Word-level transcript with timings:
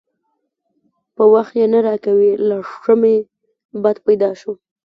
په 1.15 1.23
وخت 1.33 1.53
یې 1.59 1.65
نه 1.73 1.79
راکوي؛ 1.87 2.31
له 2.47 2.57
ښه 2.81 2.93
مې 3.01 3.15
بد 3.83 3.97
پیدا 4.05 4.29
شو. 4.39 4.51